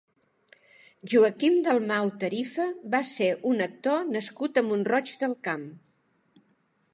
[1.11, 2.65] Joaquim Dalmau Tarifa
[2.95, 5.69] va ser un actor nascut a Mont-roig del Camp.